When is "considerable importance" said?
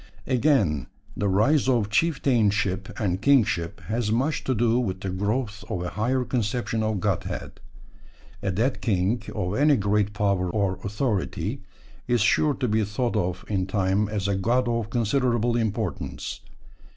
14.89-16.39